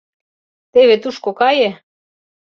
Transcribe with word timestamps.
Теве 0.73 0.95
тушко 1.03 1.29
кае. 1.39 1.69